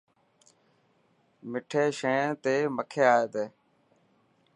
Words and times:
مٺي 1.49 1.83
شين 1.99 2.25
تي 2.43 2.55
مکي 2.75 3.01
اي 3.13 3.23
تي. 3.33 3.45